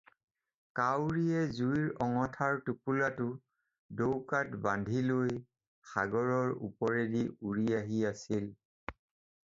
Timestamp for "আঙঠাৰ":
2.05-2.55